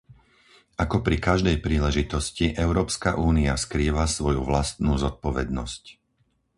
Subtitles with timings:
[0.83, 5.83] Ako pri každej príležitosti, Európska únia skrýva svoju vlastnú zodpovednosť.